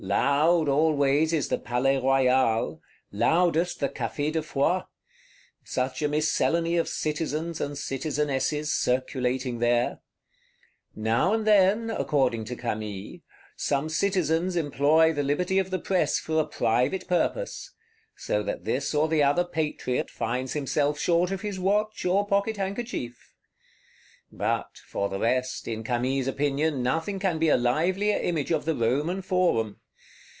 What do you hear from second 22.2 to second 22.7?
pocket